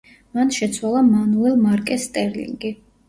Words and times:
მან 0.37 0.47
შეცვალა 0.59 1.03
მანუელ 1.09 1.59
მარკეს 1.67 2.09
სტერლინგი. 2.11 2.73